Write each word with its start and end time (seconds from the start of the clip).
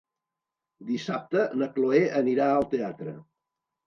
Dissabte 0.85 1.43
na 1.63 1.67
Cloè 1.75 1.99
anirà 2.21 2.47
al 2.55 2.65
teatre. 2.73 3.15